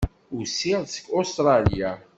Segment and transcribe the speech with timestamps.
[0.37, 1.91] Usiɣ-d seg Ustṛalya.